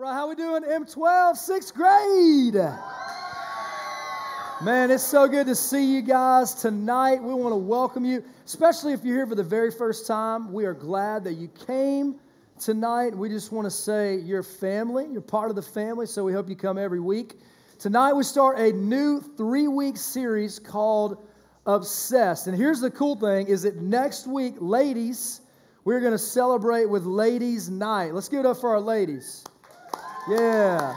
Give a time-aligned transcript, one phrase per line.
[0.00, 0.62] Right, how we doing?
[0.62, 2.54] M12, sixth grade.
[4.64, 7.20] Man, it's so good to see you guys tonight.
[7.20, 10.52] We want to welcome you, especially if you're here for the very first time.
[10.52, 12.14] We are glad that you came
[12.60, 13.12] tonight.
[13.12, 16.48] We just want to say you're family, you're part of the family, so we hope
[16.48, 17.34] you come every week.
[17.80, 21.26] Tonight we start a new three-week series called
[21.66, 22.46] Obsessed.
[22.46, 25.40] And here's the cool thing is that next week, ladies,
[25.82, 28.14] we're going to celebrate with Ladies Night.
[28.14, 29.42] Let's give it up for our ladies.
[30.28, 30.94] Yeah,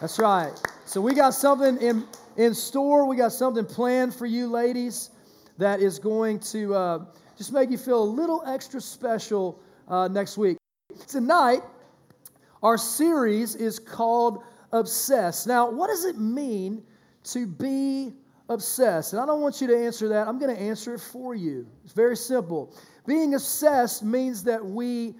[0.00, 0.52] that's right.
[0.86, 2.06] So we got something in,
[2.38, 3.06] in store.
[3.06, 5.10] We got something planned for you, ladies,
[5.58, 7.04] that is going to uh,
[7.36, 10.56] just make you feel a little extra special uh, next week.
[11.06, 11.60] Tonight,
[12.62, 15.46] our series is called Obsessed.
[15.46, 16.82] Now, what does it mean
[17.24, 18.14] to be
[18.48, 19.12] obsessed?
[19.12, 20.26] And I don't want you to answer that.
[20.26, 21.66] I'm going to answer it for you.
[21.84, 22.74] It's very simple.
[23.06, 25.16] Being obsessed means that we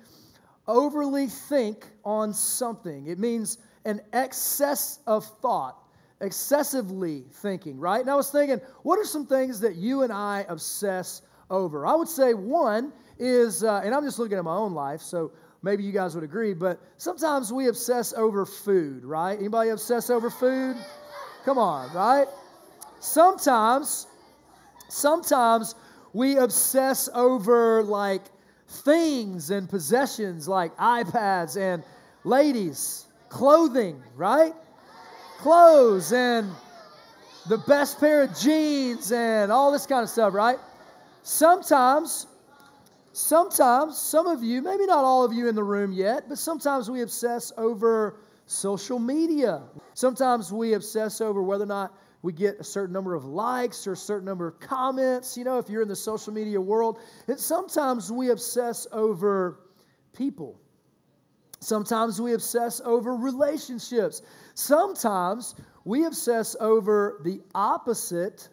[0.72, 3.06] overly think on something.
[3.06, 5.76] It means an excess of thought,
[6.20, 8.00] excessively thinking, right?
[8.00, 11.86] And I was thinking, what are some things that you and I obsess over?
[11.86, 15.32] I would say one is, uh, and I'm just looking at my own life, so
[15.62, 19.38] maybe you guys would agree, but sometimes we obsess over food, right?
[19.38, 20.76] Anybody obsess over food?
[21.44, 22.26] Come on, right?
[23.00, 24.06] Sometimes,
[24.88, 25.74] sometimes
[26.14, 28.22] we obsess over like
[28.72, 31.84] things and possessions like iPads and
[32.24, 34.54] ladies, clothing, right?
[35.38, 36.50] Clothes and
[37.48, 40.58] the best pair of jeans and all this kind of stuff, right?
[41.22, 42.26] Sometimes,
[43.12, 46.90] sometimes, some of you, maybe not all of you in the room yet, but sometimes
[46.90, 49.62] we obsess over social media.
[49.94, 53.92] Sometimes we obsess over whether or not we get a certain number of likes or
[53.92, 57.00] a certain number of comments, you know, if you're in the social media world.
[57.26, 59.60] And sometimes we obsess over
[60.16, 60.60] people.
[61.58, 64.22] Sometimes we obsess over relationships.
[64.54, 68.48] Sometimes we obsess over the opposite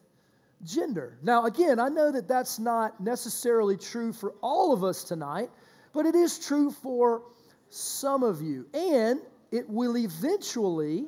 [0.64, 1.18] gender.
[1.22, 5.50] Now, again, I know that that's not necessarily true for all of us tonight,
[5.94, 7.24] but it is true for
[7.70, 8.66] some of you.
[8.74, 9.22] And
[9.52, 11.06] it will eventually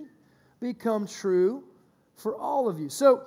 [0.59, 1.63] become true
[2.21, 2.89] for all of you.
[2.89, 3.25] So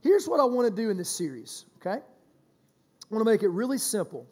[0.00, 2.00] here's what I want to do in this series, okay?
[2.00, 4.26] I want to make it really simple.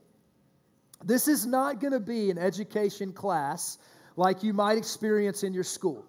[1.04, 3.78] This is not going to be an education class
[4.16, 6.04] like you might experience in your school.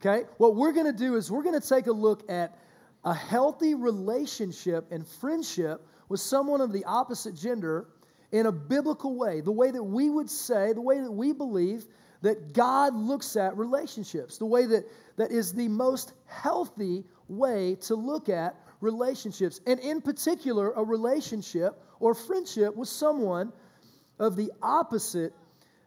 [0.00, 0.24] Okay?
[0.38, 2.56] What we're going to do is we're going to take a look at
[3.04, 7.88] a healthy relationship and friendship with someone of the opposite gender
[8.32, 11.86] in a biblical way, the way that we would say, the way that we believe
[12.22, 14.84] that God looks at relationships, the way that,
[15.16, 21.82] that is the most healthy way to look at relationships, and in particular, a relationship
[21.98, 23.52] or friendship with someone
[24.18, 25.32] of the opposite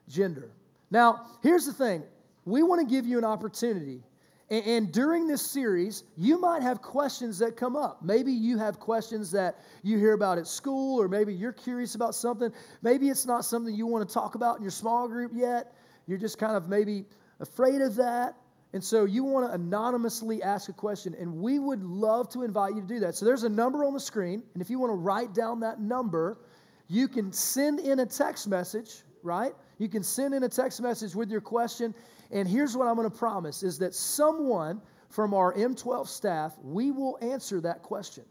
[0.08, 0.50] gender.
[0.92, 2.04] Now, here's the thing
[2.46, 4.04] we want to give you an opportunity.
[4.50, 8.04] And, and, during this series, you might have questions that come up.
[8.04, 12.14] Maybe you have questions that you hear about at school, or maybe you're curious about
[12.14, 12.52] something.
[12.82, 15.74] Maybe it's not something you want to talk about in your small group yet.
[16.08, 17.06] You're just kind of maybe
[17.40, 18.36] afraid of that.
[18.74, 22.74] And so you want to anonymously ask a question, and we would love to invite
[22.74, 23.14] you to do that.
[23.16, 25.80] So there's a number on the screen, and if you want to write down that
[25.80, 26.40] number,
[26.88, 29.54] you can send in a text message, right?
[29.78, 31.94] You can send in a text message with your question.
[32.32, 36.90] And here's what I'm going to promise is that someone from our M12 staff, we
[36.90, 38.24] will answer that question.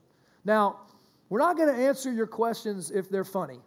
[0.45, 0.81] Now,
[1.29, 3.61] we're not going to answer your questions if they're funny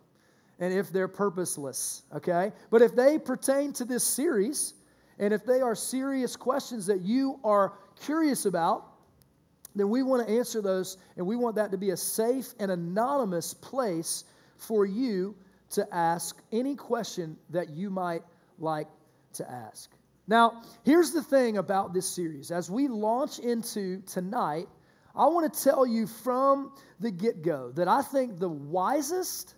[0.59, 2.51] and if they're purposeless, okay?
[2.69, 4.73] But if they pertain to this series,
[5.19, 8.85] and if they are serious questions that you are curious about,
[9.75, 12.71] then we want to answer those, and we want that to be a safe and
[12.71, 14.23] anonymous place
[14.57, 15.35] for you
[15.71, 18.23] to ask any question that you might
[18.57, 18.87] like
[19.33, 19.91] to ask.
[20.27, 22.51] Now, here's the thing about this series.
[22.51, 24.67] As we launch into tonight,
[25.15, 29.54] I want to tell you from the get go that I think the wisest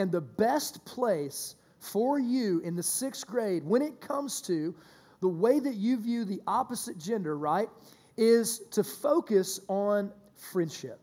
[0.00, 4.74] and the best place for you in the sixth grade when it comes to
[5.20, 7.68] the way that you view the opposite gender, right,
[8.16, 11.00] is to focus on friendship.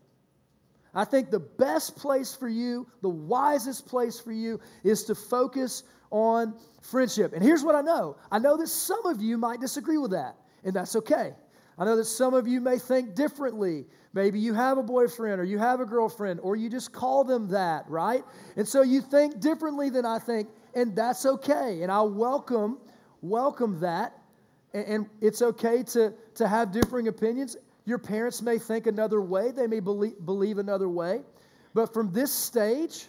[0.94, 5.84] I think the best place for you, the wisest place for you, is to focus
[6.10, 7.32] on friendship.
[7.32, 10.36] And here's what I know I know that some of you might disagree with that,
[10.64, 11.34] and that's okay.
[11.78, 13.86] I know that some of you may think differently.
[14.12, 17.48] Maybe you have a boyfriend or you have a girlfriend or you just call them
[17.48, 18.24] that, right?
[18.56, 21.82] And so you think differently than I think, and that's okay.
[21.82, 22.78] And I welcome
[23.22, 24.14] welcome that.
[24.74, 27.56] And it's okay to, to have differing opinions.
[27.84, 31.22] Your parents may think another way, they may believe, believe another way.
[31.74, 33.06] But from this stage,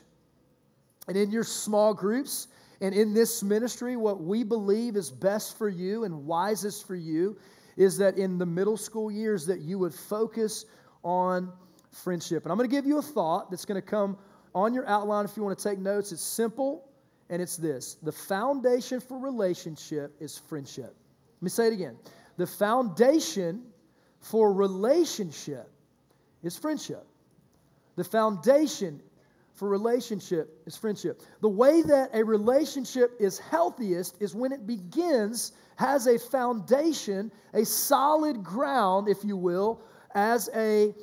[1.08, 2.48] and in your small groups,
[2.82, 7.38] And in this ministry, what we believe is best for you and wisest for you
[7.80, 10.66] is that in the middle school years that you would focus
[11.02, 11.52] on
[11.92, 12.44] friendship.
[12.44, 14.18] And I'm going to give you a thought that's going to come
[14.54, 16.12] on your outline if you want to take notes.
[16.12, 16.90] It's simple
[17.30, 17.96] and it's this.
[18.04, 20.94] The foundation for relationship is friendship.
[21.38, 21.98] Let me say it again.
[22.36, 23.64] The foundation
[24.20, 25.72] for relationship
[26.44, 27.08] is friendship.
[27.96, 29.02] The foundation
[29.60, 31.22] for relationship is friendship.
[31.42, 37.66] The way that a relationship is healthiest is when it begins, has a foundation, a
[37.66, 39.82] solid ground, if you will,
[40.16, 40.96] as a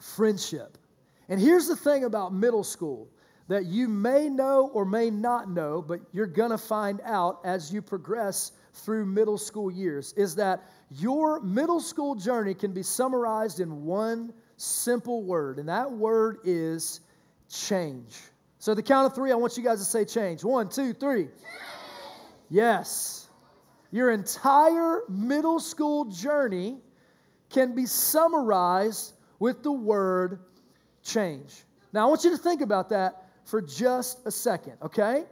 [0.00, 0.78] friendship.
[1.28, 3.10] And here's the thing about middle school
[3.48, 7.72] that you may know or may not know, but you're going to find out as
[7.72, 13.60] you progress through middle school years is that your middle school journey can be summarized
[13.60, 17.00] in one simple word, and that word is
[17.50, 18.16] change.
[18.58, 20.44] So, the count of three, I want you guys to say change.
[20.44, 21.28] One, two, three.
[22.50, 23.28] Yes.
[23.90, 26.78] Your entire middle school journey
[27.50, 30.40] can be summarized with the word
[31.02, 31.64] change.
[31.92, 35.24] Now, I want you to think about that for just a second, okay?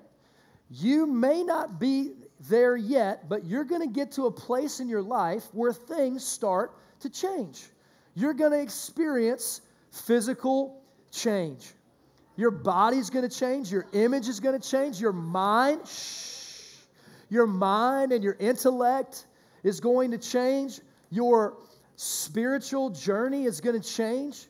[0.71, 2.13] You may not be
[2.49, 6.25] there yet, but you're going to get to a place in your life where things
[6.25, 7.67] start to change.
[8.15, 9.61] You're going to experience
[9.91, 11.73] physical change.
[12.37, 16.27] Your body's going to change, your image is going to change, your mind, shh,
[17.29, 19.27] your mind and your intellect
[19.63, 20.81] is going to change.
[21.11, 21.57] Your
[21.97, 24.47] spiritual journey is going to change.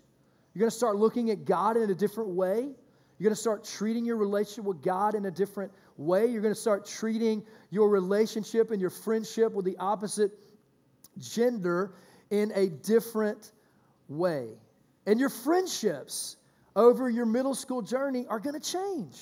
[0.53, 2.71] You're going to start looking at God in a different way.
[3.19, 6.27] You're going to start treating your relationship with God in a different way.
[6.27, 10.33] You're going to start treating your relationship and your friendship with the opposite
[11.19, 11.95] gender
[12.31, 13.53] in a different
[14.09, 14.49] way.
[15.07, 16.37] And your friendships
[16.77, 19.19] over your middle school journey are going to change.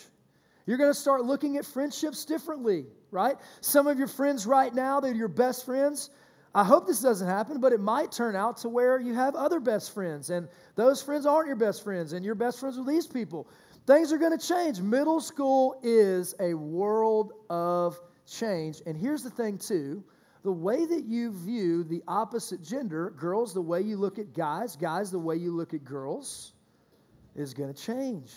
[0.67, 3.37] You're going to start looking at friendships differently, right?
[3.61, 6.11] Some of your friends right now, they're your best friends.
[6.55, 9.61] I hope this doesn't happen, but it might turn out to where you have other
[9.61, 13.07] best friends, and those friends aren't your best friends, and you're best friends with these
[13.07, 13.49] people.
[13.87, 14.81] Things are going to change.
[14.81, 18.81] Middle school is a world of change.
[18.87, 20.03] And here's the thing, too
[20.45, 24.77] the way that you view the opposite gender, girls, the way you look at guys,
[24.77, 26.54] guys, the way you look at girls,
[27.35, 28.33] is going to change.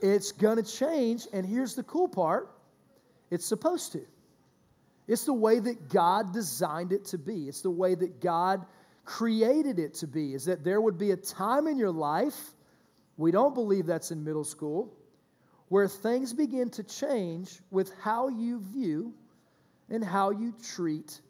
[0.00, 1.26] It's going to change.
[1.32, 2.50] And here's the cool part
[3.30, 4.02] it's supposed to.
[5.08, 8.64] It's the way that God designed it to be, it's the way that God
[9.04, 12.54] created it to be, is that there would be a time in your life
[13.16, 14.92] we don't believe that's in middle school,
[15.68, 19.12] where things begin to change with how you view
[19.90, 21.20] and how you treat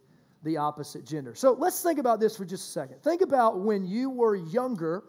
[0.42, 1.34] the opposite gender.
[1.34, 3.02] So let's think about this for just a second.
[3.02, 5.04] Think about when you were younger.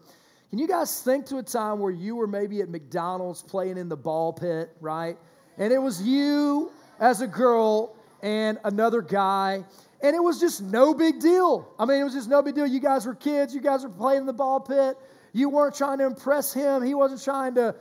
[0.54, 3.88] Can you guys think to a time where you were maybe at McDonald's playing in
[3.88, 5.18] the ball pit, right?
[5.58, 6.70] And it was you
[7.00, 9.64] as a girl and another guy,
[10.00, 11.74] and it was just no big deal.
[11.76, 12.68] I mean, it was just no big deal.
[12.68, 14.96] You guys were kids, you guys were playing in the ball pit.
[15.32, 16.84] You weren't trying to impress him.
[16.84, 17.74] He wasn't trying to,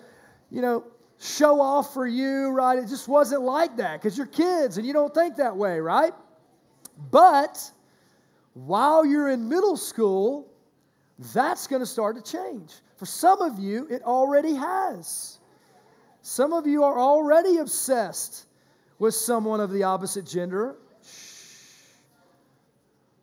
[0.49, 0.83] you know,
[1.19, 2.79] show off for you, right?
[2.79, 6.13] It just wasn't like that because you're kids and you don't think that way, right?
[7.11, 7.71] But
[8.55, 10.49] while you're in middle school,
[11.33, 12.74] that's going to start to change.
[12.98, 15.39] For some of you, it already has.
[16.21, 18.45] Some of you are already obsessed
[19.00, 20.77] with someone of the opposite gender.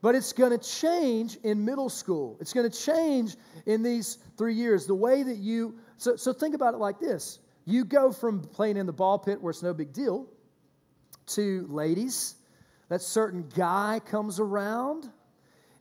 [0.02, 2.36] But it's going to change in middle school.
[2.40, 3.36] It's going to change
[3.66, 4.86] in these three years.
[4.86, 8.76] The way that you, so, so think about it like this you go from playing
[8.76, 10.26] in the ball pit where it's no big deal
[11.26, 12.36] to ladies,
[12.88, 15.08] that certain guy comes around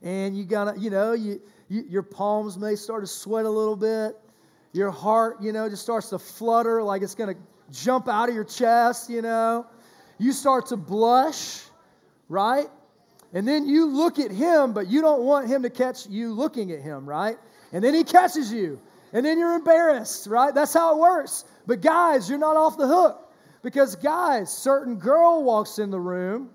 [0.02, 3.76] and you gotta, you know, you, you, your palms may start to sweat a little
[3.76, 4.16] bit.
[4.72, 7.34] Your heart, you know, just starts to flutter like it's to
[7.72, 9.66] jump out of your chest, you know.
[10.18, 11.62] You start to blush,
[12.28, 12.68] right?
[13.32, 16.72] And then you look at him, but you don't want him to catch you looking
[16.72, 17.38] at him, right?
[17.72, 18.80] And then he catches you.
[19.12, 20.54] And then you're embarrassed, right?
[20.54, 21.44] That's how it works.
[21.66, 23.32] But guys, you're not off the hook.
[23.62, 26.50] Because, guys, certain girl walks in the room,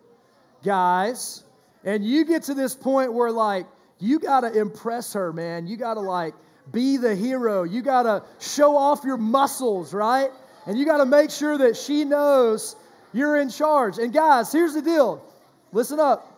[0.64, 1.45] guys,
[1.86, 3.68] and you get to this point where, like,
[4.00, 5.68] you got to impress her, man.
[5.68, 6.34] You got to, like,
[6.72, 7.64] be the hero.
[7.64, 10.30] You got to show off your muscles, right?
[10.66, 12.76] And you got to make sure that she knows
[13.14, 14.00] you're in charge.
[14.00, 15.24] And, guys, here's the deal
[15.72, 16.32] listen up.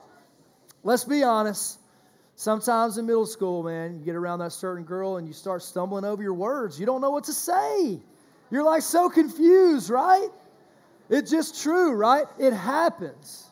[0.83, 1.79] Let's be honest.
[2.35, 6.05] Sometimes in middle school, man, you get around that certain girl and you start stumbling
[6.05, 6.79] over your words.
[6.79, 7.99] You don't know what to say.
[8.51, 10.29] You're like so confused, right?
[11.09, 12.25] It's just true, right?
[12.37, 13.47] It happens.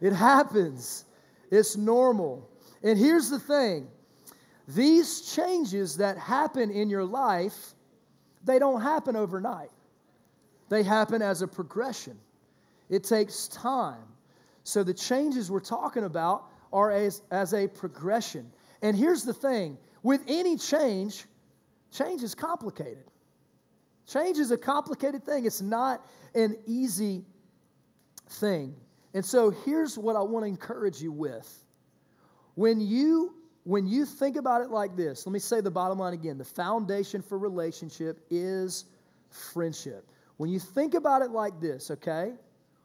[0.00, 1.06] It happens.
[1.50, 2.48] It's normal.
[2.82, 3.88] And here's the thing
[4.68, 7.74] these changes that happen in your life,
[8.44, 9.70] they don't happen overnight.
[10.68, 12.16] they happen as a progression.
[12.88, 14.04] It takes time.
[14.62, 18.52] So the changes we're talking about are as, as a progression.
[18.82, 21.24] And here's the thing with any change,
[21.92, 23.04] change is complicated.
[24.06, 27.24] Change is a complicated thing, it's not an easy
[28.28, 28.74] thing.
[29.14, 31.64] And so here's what I want to encourage you with.
[32.54, 36.14] When you when you think about it like this, let me say the bottom line
[36.14, 36.38] again.
[36.38, 38.86] The foundation for relationship is
[39.28, 40.06] friendship.
[40.38, 42.32] When you think about it like this, okay?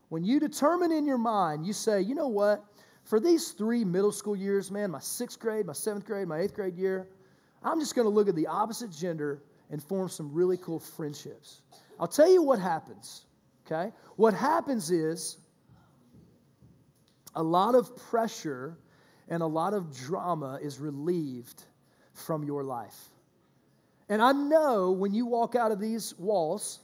[0.10, 2.64] When you determine in your mind, you say, you know what?
[3.06, 6.54] For these three middle school years, man, my sixth grade, my seventh grade, my eighth
[6.54, 7.08] grade year,
[7.64, 9.42] I'm just going to look at the opposite gender
[9.72, 11.62] and form some really cool friendships.
[12.00, 13.26] I'll tell you what happens,
[13.66, 13.92] okay?
[14.18, 15.38] What happens is
[17.36, 18.78] a lot of pressure
[19.28, 21.64] and a lot of drama is relieved
[22.14, 23.10] from your life.
[24.10, 26.80] And I know when you walk out of these walls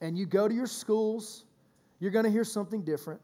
[0.00, 1.44] and you go to your schools,
[1.98, 3.20] you're going to hear something different.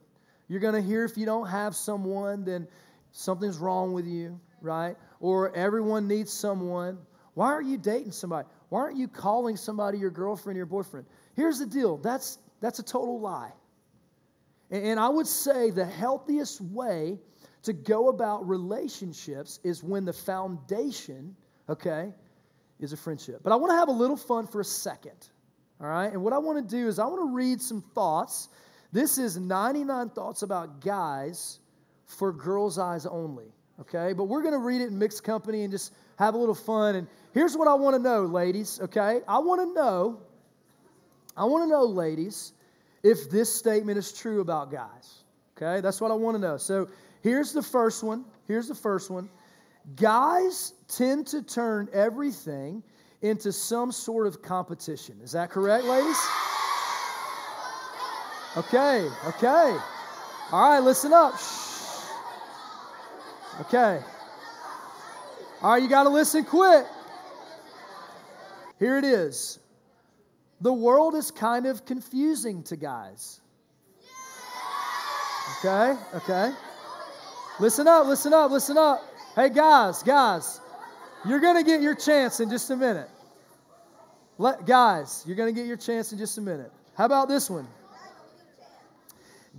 [0.49, 2.67] You're going to hear if you don't have someone, then
[3.13, 4.97] something's wrong with you, right?
[5.21, 6.99] Or everyone needs someone.
[7.35, 8.49] Why aren't you dating somebody?
[8.69, 11.07] Why aren't you calling somebody your girlfriend your boyfriend?
[11.35, 13.53] Here's the deal that's, that's a total lie.
[14.75, 17.21] And, I would say the healthiest way
[17.63, 21.37] to go about relationships is when the foundation,
[21.69, 22.13] okay,
[22.81, 23.41] is a friendship.
[23.45, 25.29] But I want to have a little fun for a second,
[25.81, 26.13] all right?
[26.13, 28.49] And what I want to do is I want to read some thoughts.
[28.91, 31.61] This is 99 thoughts about guys
[32.05, 34.13] for girls' eyes only, okay?
[34.13, 36.97] But we're going to read it in mixed company and just have a little fun.
[36.97, 39.21] And here's what I want to know, ladies, okay?
[39.29, 40.21] I want to know,
[41.37, 42.55] I want to know, ladies,
[43.05, 45.23] if this statement is true about guys,
[45.57, 45.81] okay?
[45.81, 46.57] That's what I want to know.
[46.57, 46.89] So
[47.23, 48.25] here's the first one.
[48.49, 49.29] Here's the first one.
[49.95, 52.83] Guys tend to turn everything
[53.21, 55.21] into some sort of competition.
[55.23, 56.19] Is that correct, ladies?
[58.57, 59.77] Okay, okay.
[60.51, 61.39] All right, listen up.
[61.39, 62.11] Shh.
[63.61, 64.01] Okay.
[65.61, 66.87] All right, you got to listen quick.
[68.79, 69.59] Here it is.
[70.65, 73.43] The world is kind of confusing to guys.
[75.59, 76.55] Okay, okay.
[77.61, 79.03] Listen up, listen up, listen up.
[79.37, 80.63] Hey, guys, guys,
[81.27, 83.11] you're going to get your chance in just a minute.
[84.39, 86.73] Let, guys, you're going to get your chance in just a minute.
[86.97, 87.69] How about this one?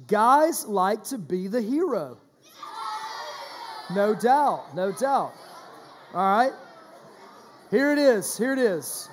[0.07, 2.17] Guys like to be the hero.
[3.93, 5.33] No doubt, no doubt.
[6.15, 6.53] All right.
[7.69, 8.35] Here it is.
[8.35, 9.07] Here it is.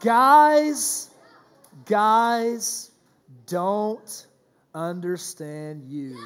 [0.00, 1.10] Guys,
[1.84, 2.90] guys
[3.46, 4.26] don't
[4.74, 6.16] understand you.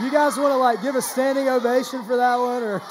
[0.00, 2.82] You guys want to like give a standing ovation for that one or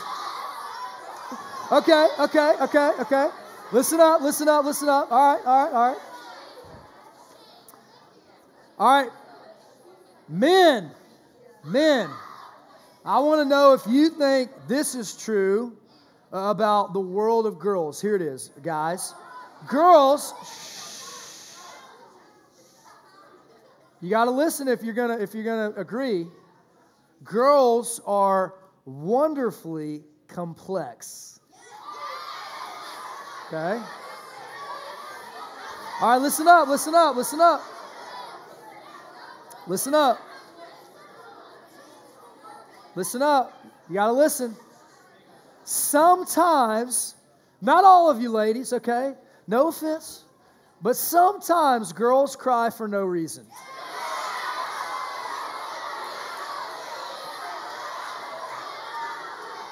[1.72, 3.30] Okay, okay, okay, okay.
[3.72, 5.10] Listen up, listen up, listen up.
[5.10, 6.02] All right, all right, all right.
[8.78, 9.12] All right.
[10.28, 10.92] Men,
[11.64, 12.10] men,
[13.06, 15.78] I want to know if you think this is true
[16.32, 18.02] about the world of girls.
[18.02, 19.14] Here it is, guys.
[19.68, 20.34] Girls,
[24.02, 26.26] you got to listen if you're gonna if you're gonna agree
[27.24, 31.40] girls are wonderfully complex.
[33.48, 33.82] Okay?
[36.02, 37.62] All right, listen up, listen up, listen up.
[39.68, 40.20] Listen up.
[42.96, 43.54] Listen up.
[43.88, 44.56] You got to listen.
[45.64, 47.16] Sometimes,
[47.62, 49.14] not all of you ladies, okay?
[49.48, 50.24] No offense,
[50.82, 53.46] but sometimes girls cry for no reason.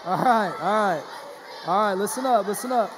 [0.06, 1.04] All right, all right.
[1.68, 2.90] All right, listen up, listen up.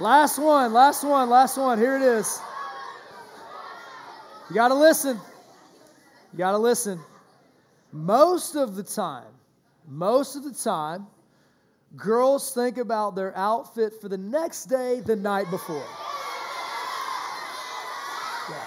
[0.00, 1.78] Last one, last one, last one.
[1.78, 2.40] Here it is.
[4.48, 5.20] You got to listen.
[6.32, 6.98] You got to listen.
[7.92, 9.26] Most of the time,
[9.86, 11.06] most of the time,
[11.96, 15.84] girls think about their outfit for the next day the night before.
[18.50, 18.66] Yeah.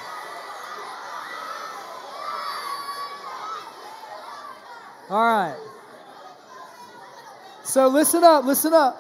[5.10, 5.58] All right.
[7.64, 8.98] So listen up, listen up.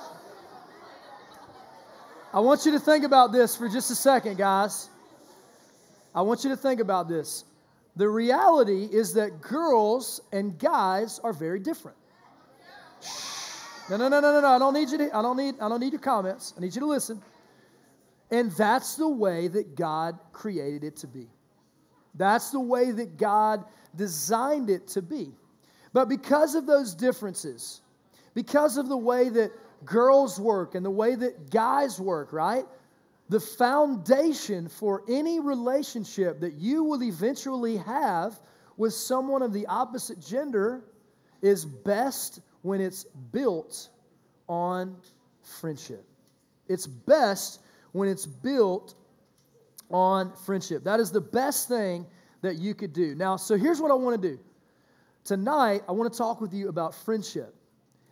[2.33, 4.89] I want you to think about this for just a second, guys.
[6.13, 7.45] I want you to think about this.
[7.95, 11.97] The reality is that girls and guys are very different.
[13.89, 14.47] No, no, no, no, no, no.
[14.47, 16.53] I don't need you to, I don't need, I don't need your comments.
[16.57, 17.21] I need you to listen.
[18.31, 21.27] And that's the way that God created it to be.
[22.15, 23.63] That's the way that God
[23.95, 25.31] designed it to be.
[25.93, 27.81] But because of those differences,
[28.33, 29.51] because of the way that
[29.85, 32.65] girls work and the way that guys work, right?
[33.29, 38.39] The foundation for any relationship that you will eventually have
[38.75, 40.83] with someone of the opposite gender
[41.41, 43.89] is best when it's built
[44.47, 44.95] on
[45.41, 46.05] friendship.
[46.67, 48.95] It's best when it's built
[49.89, 50.83] on friendship.
[50.83, 52.05] That is the best thing
[52.41, 53.15] that you could do.
[53.15, 54.39] Now, so here's what I want to do.
[55.23, 57.53] Tonight, I want to talk with you about friendship.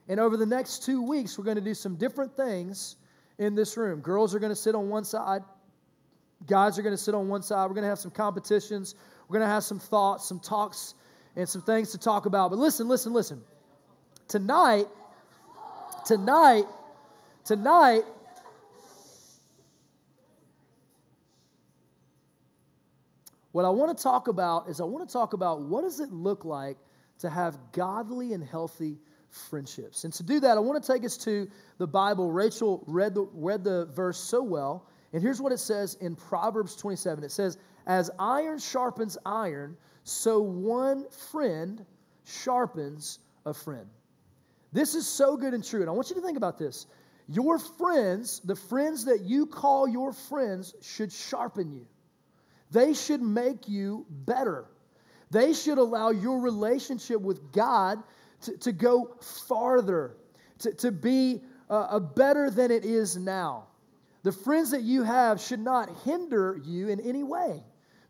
[0.08, 2.98] And over the next two weeks, we're going to do some different things
[3.38, 4.01] in this room.
[4.01, 5.41] Girls are going to sit on one side,
[6.46, 7.65] guys are going to sit on one side.
[7.65, 8.96] We're going to have some competitions,
[9.27, 10.96] we're going to have some thoughts, some talks,
[11.35, 12.49] and some things to talk about.
[12.49, 13.41] But listen, listen, listen.
[14.27, 14.87] Tonight,
[16.05, 16.65] tonight,
[17.43, 18.03] tonight,
[23.51, 26.11] what I want to talk about is I want to talk about what does it
[26.11, 26.77] look like
[27.19, 28.97] to have godly and healthy
[29.29, 30.03] friendships.
[30.03, 32.31] And to do that, I want to take us to the Bible.
[32.31, 34.87] Rachel read the, read the verse so well.
[35.13, 40.39] And here's what it says in Proverbs 27 it says, As iron sharpens iron, so
[40.39, 41.83] one friend
[42.25, 43.88] sharpens a friend.
[44.71, 45.81] This is so good and true.
[45.81, 46.85] And I want you to think about this.
[47.27, 51.88] Your friends, the friends that you call your friends, should sharpen you.
[52.69, 54.65] They should make you better.
[55.31, 58.03] They should allow your relationship with God
[58.41, 59.15] to, to go
[59.47, 60.17] farther,
[60.59, 63.67] to, to be uh, a better than it is now.
[64.21, 67.63] The friends that you have should not hinder you in any way,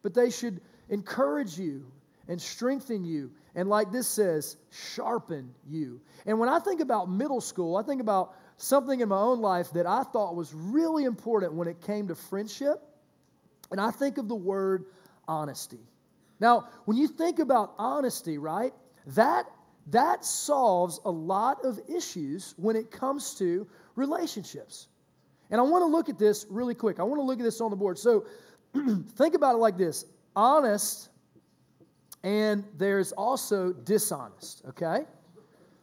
[0.04, 1.86] but they should encourage you
[2.28, 3.32] and strengthen you.
[3.56, 6.02] And like this says, sharpen you.
[6.26, 9.72] And when I think about middle school, I think about something in my own life
[9.74, 12.82] that I thought was really important when it came to friendship.
[13.72, 14.86] And I think of the word
[15.28, 15.80] honesty.
[16.40, 18.74] Now, when you think about honesty, right,
[19.08, 19.46] that
[19.88, 24.88] that solves a lot of issues when it comes to relationships.
[25.52, 27.00] And I want to look at this really quick.
[27.00, 28.00] I want to look at this on the board.
[28.00, 28.26] So
[29.16, 31.10] think about it like this honest,
[32.24, 35.06] and there's also dishonest, okay?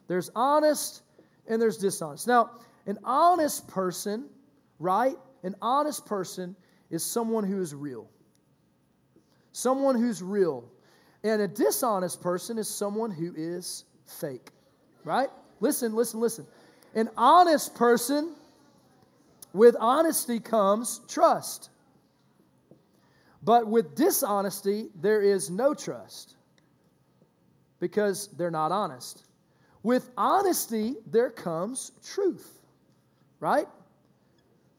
[0.07, 1.01] There's honest
[1.47, 2.27] and there's dishonest.
[2.27, 2.51] Now,
[2.85, 4.25] an honest person,
[4.79, 5.15] right?
[5.43, 6.55] An honest person
[6.89, 8.07] is someone who is real.
[9.51, 10.65] Someone who's real.
[11.23, 14.49] And a dishonest person is someone who is fake.
[15.03, 15.29] Right?
[15.59, 16.45] Listen, listen, listen.
[16.95, 18.35] An honest person,
[19.53, 21.69] with honesty comes trust.
[23.43, 26.35] But with dishonesty, there is no trust
[27.79, 29.23] because they're not honest.
[29.81, 32.61] With honesty, there comes truth,
[33.41, 33.67] right?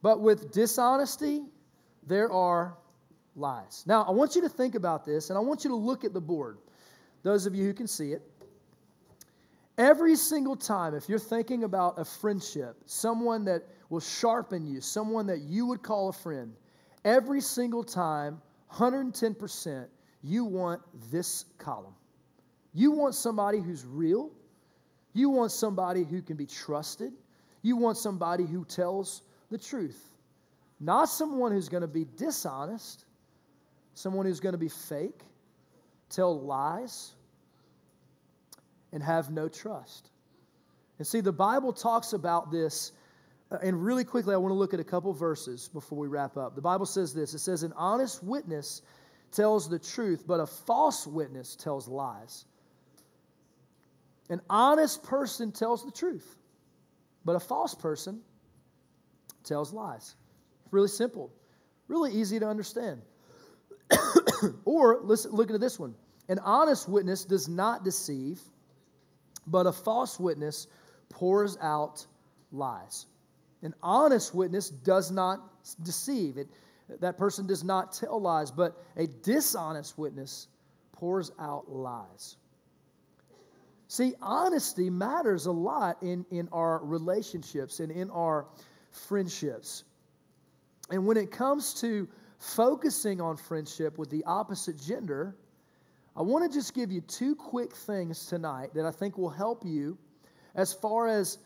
[0.00, 1.42] But with dishonesty,
[2.07, 2.74] there are
[3.37, 3.85] lies.
[3.87, 6.14] Now, I want you to think about this and I want you to look at
[6.14, 6.59] the board.
[7.22, 8.22] Those of you who can see it.
[9.77, 15.27] Every single time, if you're thinking about a friendship, someone that will sharpen you, someone
[15.27, 16.55] that you would call a friend,
[17.05, 18.40] every single time,
[18.75, 19.87] 110%,
[20.23, 21.95] you want this column.
[22.73, 24.31] You want somebody who's real.
[25.13, 27.13] You want somebody who can be trusted.
[27.63, 30.03] You want somebody who tells the truth.
[30.81, 33.05] Not someone who's going to be dishonest,
[33.95, 35.23] someone who's going to be fake,
[36.11, 37.13] tell lies,
[38.93, 40.11] and have no trust.
[40.99, 42.93] And see, the Bible talks about this.
[43.55, 46.37] Uh, and really quickly, I want to look at a couple verses before we wrap
[46.37, 46.57] up.
[46.57, 48.83] The Bible says this it says, An honest witness
[49.31, 52.47] tells the truth, but a false witness tells lies.
[54.29, 56.37] An honest person tells the truth,
[57.25, 58.21] but a false person
[59.45, 60.17] tells lies.
[60.73, 61.31] Really simple,
[61.87, 63.03] really easy to understand.
[64.64, 65.95] or listen, look at this one.
[66.29, 68.40] An honest witness does not deceive,
[69.47, 70.67] but a false witness
[71.11, 72.05] pours out
[72.51, 73.07] lies.
[73.64, 75.40] An honest witness does not
[75.83, 76.37] deceive.
[76.37, 76.48] It,
[77.00, 80.48] that person does not tell lies, but a dishonest witness
[80.92, 82.37] pours out lies.
[83.88, 88.46] See, honesty matters a lot in, in our relationships and in our
[88.90, 89.85] friendships.
[90.90, 95.37] And when it comes to focusing on friendship with the opposite gender,
[96.16, 99.64] I want to just give you two quick things tonight that I think will help
[99.64, 99.96] you
[100.55, 101.38] as far as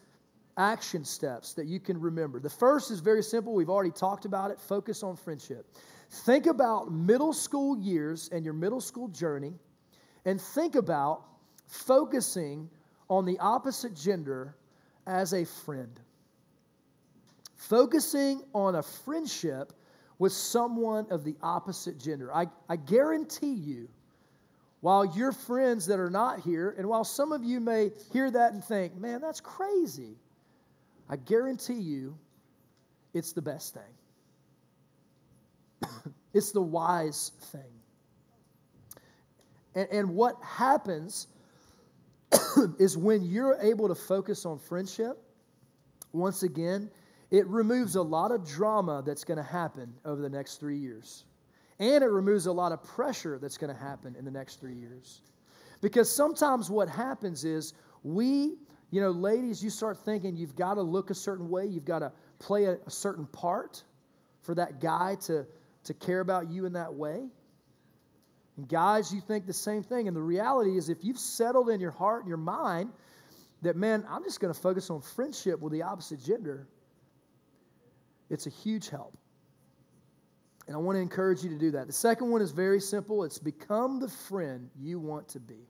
[0.59, 2.41] action steps that you can remember.
[2.41, 3.55] The first is very simple.
[3.55, 4.61] We've already talked about it.
[4.61, 5.65] Focus on friendship.
[6.11, 9.55] Think about middle school years and your middle school journey,
[10.25, 11.23] and think about
[11.67, 12.69] focusing
[13.09, 14.57] on the opposite gender
[15.07, 16.01] as a friend.
[17.57, 19.73] Focusing on a friendship
[20.19, 22.35] with someone of the opposite gender.
[22.35, 23.89] I, I guarantee you
[24.81, 28.53] while your friends that are not here, and while some of you may hear that
[28.53, 30.17] and think, man, that's crazy.
[31.09, 32.17] I guarantee you
[33.15, 33.83] it's the best thing.
[36.35, 37.63] it's the wise thing.
[39.75, 41.29] And, and what happens
[42.79, 45.19] is when you're able to focus on friendship,
[46.13, 46.91] once again,
[47.31, 51.25] it removes a lot of drama that's going to happen over the next three years.
[51.79, 54.75] And it removes a lot of pressure that's going to happen in the next three
[54.75, 55.21] years.
[55.81, 58.57] Because sometimes what happens is we,
[58.91, 61.99] you know, ladies, you start thinking you've got to look a certain way, you've got
[61.99, 63.83] to play a, a certain part
[64.43, 65.47] for that guy to,
[65.85, 67.29] to care about you in that way.
[68.57, 70.09] And guys, you think the same thing.
[70.09, 72.91] And the reality is, if you've settled in your heart and your mind
[73.63, 76.67] that, man, I'm just going to focus on friendship with the opposite gender,
[78.31, 79.17] it's a huge help.
[80.67, 81.87] And I want to encourage you to do that.
[81.87, 85.67] The second one is very simple it's become the friend you want to be.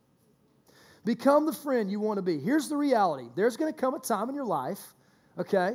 [1.08, 2.38] Become the friend you want to be.
[2.38, 4.94] Here's the reality there's going to come a time in your life,
[5.38, 5.72] okay,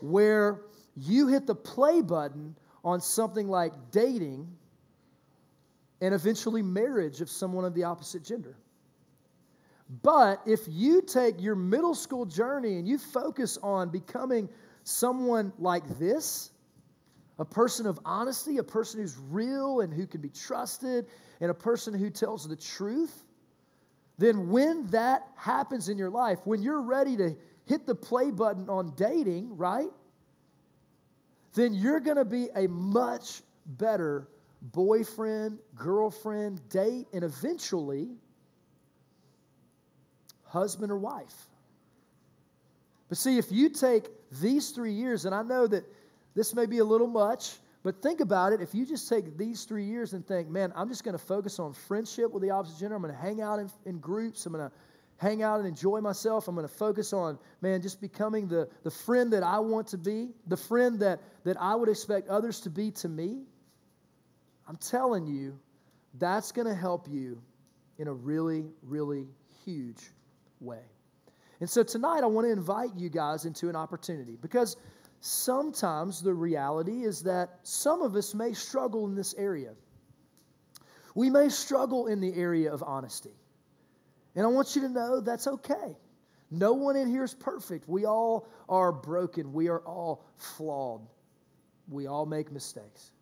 [0.00, 0.62] where
[0.96, 4.48] you hit the play button on something like dating
[6.00, 8.56] and eventually marriage of someone of the opposite gender.
[10.02, 14.48] But if you take your middle school journey and you focus on becoming
[14.82, 16.50] someone like this,
[17.38, 21.06] a person of honesty, a person who's real and who can be trusted,
[21.40, 23.22] and a person who tells the truth,
[24.18, 28.68] then when that happens in your life, when you're ready to hit the play button
[28.68, 29.90] on dating, right?
[31.54, 34.28] Then you're going to be a much better
[34.62, 38.08] boyfriend, girlfriend, date, and eventually
[40.44, 41.34] husband or wife.
[43.08, 44.08] But see, if you take
[44.40, 45.84] these three years, and I know that
[46.34, 48.60] this may be a little much, but think about it.
[48.60, 51.60] If you just take these three years and think, man, I'm just going to focus
[51.60, 54.52] on friendship with the opposite gender, I'm going to hang out in, in groups, I'm
[54.54, 54.74] going to
[55.18, 56.48] hang out and enjoy myself.
[56.48, 59.98] I'm going to focus on, man, just becoming the, the friend that I want to
[59.98, 63.44] be, the friend that, that I would expect others to be to me.
[64.66, 65.56] I'm telling you,
[66.18, 67.40] that's going to help you
[67.98, 69.28] in a really, really
[69.64, 70.10] huge
[70.58, 70.82] way.
[71.60, 74.76] And so tonight, I want to invite you guys into an opportunity because
[75.20, 79.72] sometimes the reality is that some of us may struggle in this area.
[81.14, 83.34] We may struggle in the area of honesty.
[84.34, 85.96] And I want you to know that's okay.
[86.50, 87.88] No one in here is perfect.
[87.88, 89.52] We all are broken.
[89.52, 91.06] We are all flawed.
[91.88, 93.12] We all make mistakes.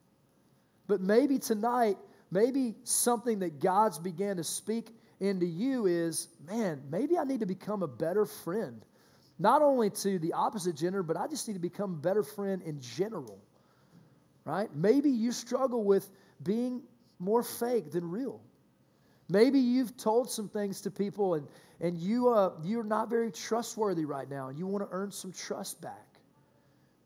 [0.87, 1.97] But maybe tonight,
[2.31, 7.47] maybe something that God's began to speak into you is man, maybe I need to
[7.47, 8.85] become a better friend.
[9.39, 12.63] Not only to the opposite gender, but I just need to become a better friend
[12.63, 13.39] in general.
[14.45, 14.69] Right?
[14.75, 16.09] Maybe you struggle with
[16.43, 16.83] being
[17.19, 18.41] more fake than real.
[19.29, 21.49] Maybe you've told some things to people and,
[21.81, 25.33] and you, uh, you're not very trustworthy right now and you want to earn some
[25.33, 26.07] trust back.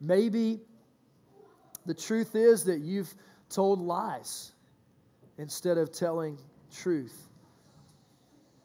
[0.01, 0.61] Maybe
[1.87, 3.15] the truth is that you've
[3.49, 4.53] told lies
[5.39, 6.39] instead of telling
[6.75, 7.28] truth.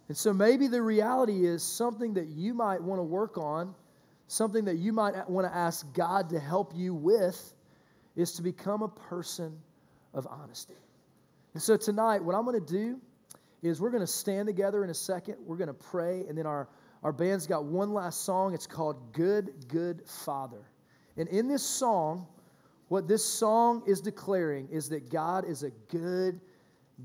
[0.08, 3.74] And so maybe the reality is something that you might want to work on,
[4.28, 7.54] something that you might want to ask God to help you with,
[8.16, 9.58] is to become a person
[10.14, 10.76] of honesty.
[11.54, 13.00] And so tonight, what I'm going to do
[13.62, 15.38] is we're going to stand together in a second.
[15.46, 16.68] We're going to pray, and then our,
[17.04, 18.54] our band's got one last song.
[18.54, 20.68] It's called Good, Good Father.
[21.16, 22.28] And in this song,
[22.90, 26.42] what this song is declaring is that God is a good,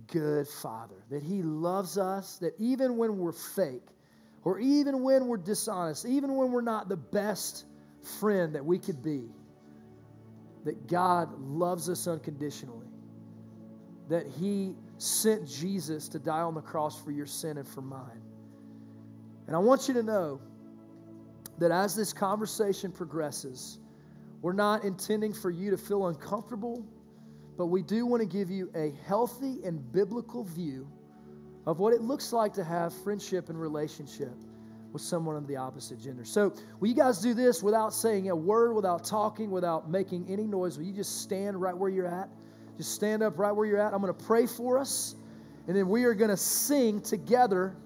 [0.07, 3.87] good Father, that He loves us, that even when we're fake,
[4.45, 7.65] or even when we're dishonest, even when we're not the best
[8.21, 9.25] friend that we could be,
[10.65, 12.87] that God loves us unconditionally,
[14.09, 18.23] that He sent Jesus to die on the cross for your sin and for mine.
[19.47, 20.41] And I want you to know
[21.59, 23.79] that as this conversation progresses,
[24.43, 26.85] we're not intending for you to feel uncomfortable,
[27.59, 30.89] but we do want to give you a healthy and biblical view
[31.67, 34.33] of what it looks like to have friendship and relationship
[34.93, 36.25] with someone of the opposite gender.
[36.25, 40.45] So, will you guys do this without saying a word, without talking, without making any
[40.47, 40.79] noise?
[40.79, 42.31] Will you just stand right where you're at?
[42.77, 43.93] Just stand up right where you're at.
[43.93, 45.17] I'm going to pray for us,
[45.67, 47.77] and then we are going to sing together,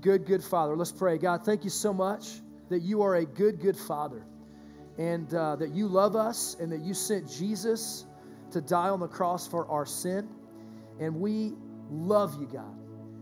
[0.00, 0.76] Good, Good Father.
[0.76, 1.16] Let's pray.
[1.16, 2.40] God, thank you so much
[2.70, 4.26] that you are a good, good Father
[4.98, 8.04] and uh, that you love us and that you sent Jesus
[8.52, 10.28] to die on the cross for our sin.
[11.00, 11.52] And we
[11.90, 12.74] love you, God.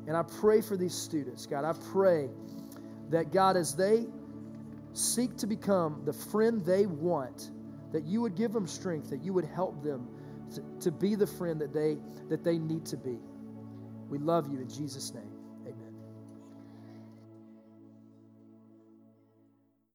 [0.07, 1.65] And I pray for these students, God.
[1.65, 2.29] I pray
[3.11, 4.07] that, God, as they
[4.93, 7.51] seek to become the friend they want,
[7.93, 10.09] that you would give them strength, that you would help them
[10.55, 13.19] to, to be the friend that they, that they need to be.
[14.09, 15.36] We love you in Jesus' name.